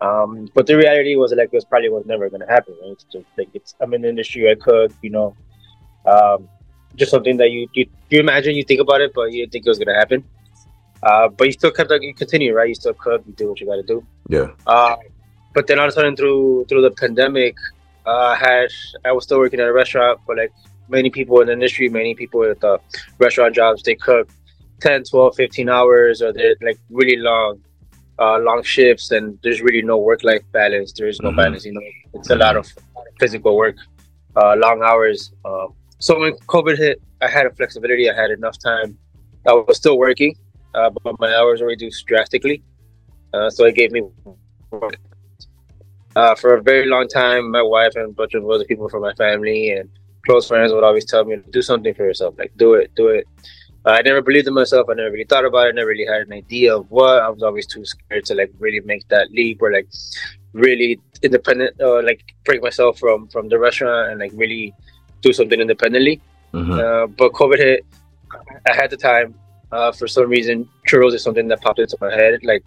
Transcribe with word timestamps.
Um, 0.00 0.50
but 0.54 0.66
the 0.66 0.76
reality 0.76 1.16
was 1.16 1.32
like 1.32 1.48
it 1.52 1.52
was 1.52 1.64
probably 1.64 1.88
was 1.88 2.04
never 2.06 2.28
gonna 2.28 2.46
happen. 2.46 2.74
Right? 2.82 2.92
It's 2.92 3.04
just 3.04 3.26
like 3.38 3.48
it's 3.54 3.74
I'm 3.80 3.94
in 3.94 4.02
the 4.02 4.08
industry, 4.08 4.50
I 4.50 4.54
cook, 4.54 4.92
you 5.02 5.10
know, 5.10 5.34
um, 6.06 6.48
just 6.96 7.10
something 7.10 7.36
that 7.38 7.50
you, 7.50 7.68
you 7.74 7.86
you 8.10 8.20
imagine, 8.20 8.54
you 8.54 8.64
think 8.64 8.80
about 8.80 9.00
it, 9.00 9.12
but 9.14 9.32
you 9.32 9.42
didn't 9.42 9.52
think 9.52 9.66
it 9.66 9.68
was 9.68 9.78
gonna 9.78 9.94
happen. 9.94 10.24
Uh, 11.04 11.28
but 11.28 11.46
you 11.46 11.52
still 11.52 11.70
kept 11.70 11.90
like 11.90 12.02
you 12.02 12.14
continue, 12.14 12.54
right? 12.54 12.68
You 12.68 12.74
still 12.74 12.94
cook, 12.94 13.22
you 13.26 13.34
do 13.34 13.48
what 13.48 13.60
you 13.60 13.66
got 13.66 13.76
to 13.76 13.82
do. 13.82 14.06
Yeah. 14.28 14.48
Uh, 14.66 14.96
but 15.52 15.66
then 15.66 15.78
all 15.78 15.84
of 15.84 15.90
a 15.90 15.92
sudden 15.92 16.16
through 16.16 16.64
through 16.68 16.80
the 16.80 16.90
pandemic, 16.90 17.56
uh, 18.06 18.34
I 18.34 18.36
had 18.36 18.68
I 19.04 19.12
was 19.12 19.24
still 19.24 19.38
working 19.38 19.60
at 19.60 19.68
a 19.68 19.72
restaurant, 19.72 20.20
but 20.26 20.38
like 20.38 20.52
many 20.88 21.10
people 21.10 21.40
in 21.40 21.48
the 21.48 21.52
industry, 21.52 21.88
many 21.88 22.14
people 22.14 22.40
with 22.40 22.60
the 22.60 22.80
restaurant 23.18 23.54
jobs, 23.54 23.82
they 23.82 23.94
cook 23.94 24.30
10, 24.80 25.04
12, 25.04 25.36
15 25.36 25.68
hours, 25.68 26.22
or 26.22 26.32
they're 26.32 26.56
like 26.60 26.78
really 26.90 27.16
long 27.16 27.60
uh, 28.18 28.38
long 28.38 28.62
shifts 28.62 29.10
and 29.10 29.38
there's 29.42 29.60
really 29.60 29.82
no 29.82 29.98
work 29.98 30.22
life 30.22 30.42
balance. 30.52 30.92
There 30.92 31.08
is 31.08 31.20
no 31.20 31.30
mm-hmm. 31.30 31.38
balance, 31.38 31.64
you 31.64 31.72
know. 31.72 31.80
It's 32.14 32.30
a 32.30 32.36
lot 32.36 32.56
of 32.56 32.66
physical 33.18 33.56
work, 33.56 33.76
uh, 34.36 34.54
long 34.56 34.82
hours. 34.82 35.32
Uh, 35.44 35.66
so 35.98 36.18
when 36.18 36.34
COVID 36.46 36.76
hit, 36.78 37.02
I 37.20 37.28
had 37.28 37.46
a 37.46 37.50
flexibility. 37.50 38.10
I 38.10 38.14
had 38.14 38.30
enough 38.30 38.58
time. 38.58 38.98
I 39.46 39.52
was 39.52 39.76
still 39.76 39.98
working, 39.98 40.36
uh, 40.74 40.90
but 40.90 41.18
my 41.18 41.34
hours 41.34 41.60
were 41.60 41.66
reduced 41.66 42.06
drastically. 42.06 42.62
Uh, 43.32 43.50
so 43.50 43.64
it 43.64 43.74
gave 43.74 43.90
me 43.90 44.02
work. 44.70 44.96
Uh, 46.16 46.34
for 46.36 46.54
a 46.54 46.62
very 46.62 46.86
long 46.86 47.08
time, 47.08 47.50
my 47.50 47.62
wife 47.62 47.92
and 47.96 48.10
a 48.10 48.12
bunch 48.12 48.34
of 48.34 48.48
other 48.48 48.64
people 48.64 48.88
from 48.88 49.02
my 49.02 49.12
family 49.14 49.70
and 49.70 49.90
close 50.24 50.46
friends 50.46 50.72
would 50.72 50.84
always 50.84 51.04
tell 51.04 51.24
me, 51.24 51.36
do 51.50 51.60
something 51.60 51.92
for 51.92 52.04
yourself. 52.04 52.34
Like, 52.38 52.52
do 52.56 52.74
it, 52.74 52.94
do 52.94 53.08
it. 53.08 53.26
I 53.86 54.02
never 54.02 54.22
believed 54.22 54.48
in 54.48 54.54
myself. 54.54 54.88
I 54.88 54.94
never 54.94 55.10
really 55.10 55.24
thought 55.24 55.44
about 55.44 55.68
it. 55.68 55.74
never 55.74 55.88
really 55.88 56.06
had 56.06 56.22
an 56.26 56.32
idea 56.32 56.76
of 56.76 56.90
what. 56.90 57.22
I 57.22 57.28
was 57.28 57.42
always 57.42 57.66
too 57.66 57.84
scared 57.84 58.24
to 58.26 58.34
like 58.34 58.50
really 58.58 58.80
make 58.80 59.06
that 59.08 59.30
leap 59.30 59.60
or 59.60 59.70
like 59.70 59.88
really 60.52 61.00
independent 61.22 61.80
or 61.80 62.02
like 62.02 62.34
break 62.44 62.62
myself 62.62 62.98
from 62.98 63.28
from 63.28 63.48
the 63.48 63.58
restaurant 63.58 64.10
and 64.10 64.20
like 64.20 64.32
really 64.34 64.72
do 65.20 65.32
something 65.32 65.60
independently. 65.60 66.20
Mm-hmm. 66.54 66.72
Uh, 66.72 67.06
but 67.08 67.32
COVID 67.32 67.58
hit. 67.58 67.84
I 68.70 68.74
had 68.74 68.90
the 68.90 68.96
time. 68.96 69.34
Uh, 69.70 69.90
for 69.90 70.06
some 70.06 70.28
reason, 70.28 70.68
churros 70.88 71.14
is 71.14 71.22
something 71.22 71.48
that 71.48 71.60
popped 71.60 71.80
into 71.80 71.96
my 72.00 72.12
head. 72.14 72.38
Like 72.44 72.64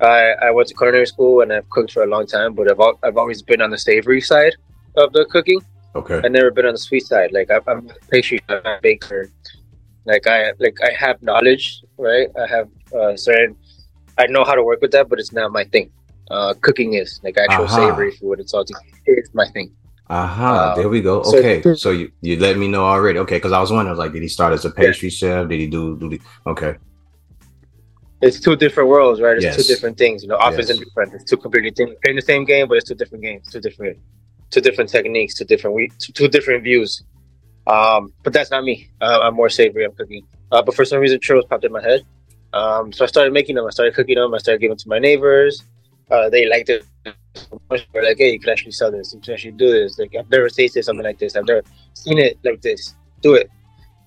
I, 0.00 0.32
I 0.42 0.50
went 0.50 0.68
to 0.68 0.74
culinary 0.74 1.06
school 1.06 1.42
and 1.42 1.52
I've 1.52 1.68
cooked 1.70 1.92
for 1.92 2.02
a 2.02 2.06
long 2.06 2.26
time, 2.26 2.54
but 2.54 2.70
I've 2.70 2.80
I've 3.02 3.16
always 3.16 3.40
been 3.40 3.62
on 3.62 3.70
the 3.70 3.78
savory 3.78 4.20
side 4.20 4.56
of 4.96 5.12
the 5.12 5.24
cooking. 5.26 5.60
Okay. 5.94 6.20
I've 6.22 6.32
never 6.32 6.50
been 6.50 6.66
on 6.66 6.72
the 6.72 6.78
sweet 6.78 7.06
side. 7.06 7.32
Like 7.32 7.50
I'm, 7.50 7.62
I'm 7.66 7.88
a 7.88 7.94
pastry 8.10 8.40
baker 8.82 9.30
like 10.04 10.26
I 10.26 10.52
like 10.58 10.78
I 10.82 10.92
have 10.92 11.22
knowledge, 11.22 11.82
right? 11.98 12.28
I 12.38 12.46
have 12.46 12.68
uh, 12.94 13.16
certain. 13.16 13.56
I 14.18 14.26
know 14.26 14.44
how 14.44 14.54
to 14.54 14.62
work 14.62 14.80
with 14.80 14.92
that, 14.92 15.08
but 15.08 15.18
it's 15.18 15.32
not 15.32 15.52
my 15.52 15.64
thing. 15.64 15.90
Uh, 16.30 16.54
cooking 16.60 16.94
is 16.94 17.20
like 17.24 17.36
actual 17.36 17.66
savory 17.68 18.12
food 18.12 18.38
and 18.38 18.48
salty 18.48 18.74
is 19.06 19.30
my 19.34 19.46
thing. 19.48 19.72
Aha, 20.08 20.22
uh-huh. 20.22 20.74
there 20.76 20.88
we 20.88 21.00
go. 21.00 21.20
Okay, 21.22 21.62
so, 21.62 21.74
so, 21.74 21.90
you 21.92 22.10
you 22.20 22.36
let 22.36 22.58
me 22.58 22.66
know 22.66 22.84
already. 22.84 23.18
Okay, 23.20 23.36
because 23.36 23.52
I 23.52 23.60
was 23.60 23.70
wondering, 23.70 23.96
like, 23.96 24.12
did 24.12 24.22
he 24.22 24.28
start 24.28 24.52
as 24.52 24.64
a 24.64 24.70
pastry 24.70 25.08
yeah. 25.08 25.14
chef? 25.14 25.48
Did 25.48 25.60
he 25.60 25.66
do 25.68 25.96
do 25.96 26.08
the? 26.08 26.20
Okay, 26.46 26.76
it's 28.20 28.38
two 28.38 28.56
different 28.56 28.88
worlds, 28.88 29.20
right? 29.20 29.36
It's 29.36 29.44
yes. 29.44 29.56
two 29.56 29.62
different 29.62 29.96
things. 29.96 30.22
You 30.22 30.28
know, 30.28 30.36
office 30.36 30.68
yes. 30.68 30.70
and 30.70 30.84
different. 30.84 31.14
It's 31.14 31.24
two 31.24 31.36
completely 31.36 31.70
things. 31.70 31.96
Playing 32.04 32.16
the 32.16 32.22
same 32.22 32.44
game, 32.44 32.68
but 32.68 32.76
it's 32.78 32.88
two 32.88 32.94
different 32.94 33.24
games, 33.24 33.50
two 33.50 33.60
different, 33.60 33.98
two 34.50 34.60
different 34.60 34.90
techniques, 34.90 35.34
two 35.34 35.44
different 35.44 35.92
two, 35.98 36.12
two 36.12 36.28
different 36.28 36.62
views. 36.62 37.02
Um, 37.70 38.12
but 38.24 38.32
that's 38.32 38.50
not 38.50 38.64
me. 38.64 38.90
Uh, 39.00 39.20
I'm 39.22 39.34
more 39.34 39.48
savory. 39.48 39.84
I'm 39.84 39.92
cooking. 39.92 40.26
Uh, 40.50 40.60
but 40.62 40.74
for 40.74 40.84
some 40.84 40.98
reason, 40.98 41.20
churros 41.20 41.48
popped 41.48 41.64
in 41.64 41.72
my 41.72 41.82
head. 41.82 42.04
Um, 42.52 42.92
so 42.92 43.04
I 43.04 43.08
started 43.08 43.32
making 43.32 43.54
them. 43.54 43.66
I 43.66 43.70
started 43.70 43.94
cooking 43.94 44.16
them. 44.16 44.34
I 44.34 44.38
started 44.38 44.60
giving 44.60 44.70
them 44.70 44.78
to 44.78 44.88
my 44.88 44.98
neighbors. 44.98 45.62
Uh, 46.10 46.28
they 46.28 46.48
liked 46.48 46.68
it. 46.68 46.84
They're 47.04 48.02
like, 48.02 48.18
hey, 48.18 48.32
you 48.32 48.40
can 48.40 48.50
actually 48.50 48.72
sell 48.72 48.90
this. 48.90 49.14
You 49.14 49.20
can 49.20 49.34
actually 49.34 49.52
do 49.52 49.70
this. 49.70 49.98
Like, 49.98 50.16
I've 50.18 50.28
never 50.30 50.48
tasted 50.48 50.84
something 50.84 51.04
like 51.04 51.20
this. 51.20 51.36
I've 51.36 51.46
never 51.46 51.62
seen 51.94 52.18
it 52.18 52.38
like 52.44 52.60
this. 52.60 52.96
Do 53.20 53.34
it. 53.34 53.48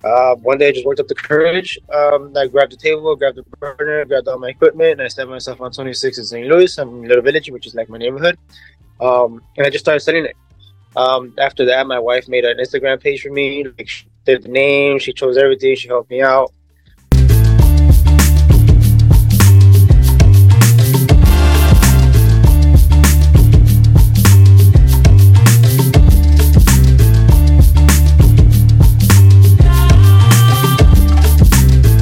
Uh, 0.03 0.35
one 0.35 0.57
day 0.57 0.67
I 0.67 0.71
just 0.73 0.85
worked 0.85 0.99
up 0.99 1.07
the 1.07 1.15
courage. 1.15 1.79
Um, 1.93 2.33
I 2.35 2.47
grabbed 2.47 2.73
the 2.73 2.77
table, 2.77 3.15
grabbed 3.15 3.37
the 3.37 3.43
burner, 3.61 4.03
grabbed 4.03 4.27
all 4.27 4.37
my 4.37 4.49
equipment, 4.49 4.91
and 4.93 5.01
I 5.03 5.07
set 5.07 5.29
myself 5.29 5.61
on 5.61 5.71
26 5.71 6.17
in 6.17 6.25
St. 6.25 6.47
Louis. 6.47 6.77
I'm 6.77 6.89
in 6.89 7.05
a 7.05 7.07
Little 7.07 7.23
Village, 7.23 7.49
which 7.49 7.65
is 7.65 7.73
like 7.73 7.87
my 7.87 7.97
neighborhood. 7.97 8.37
Um, 8.99 9.41
and 9.55 9.65
I 9.65 9.69
just 9.69 9.85
started 9.85 10.01
selling 10.01 10.25
it. 10.25 10.35
Um, 10.95 11.33
after 11.37 11.65
that, 11.65 11.87
my 11.87 11.99
wife 11.99 12.27
made 12.27 12.45
an 12.45 12.57
Instagram 12.57 13.01
page 13.01 13.21
for 13.21 13.31
me. 13.31 13.65
Like, 13.65 13.89
she 13.89 14.05
did 14.25 14.43
the 14.43 14.49
name, 14.49 14.99
she 14.99 15.13
chose 15.13 15.37
everything, 15.37 15.75
she 15.75 15.87
helped 15.87 16.09
me 16.09 16.21
out. 16.21 16.51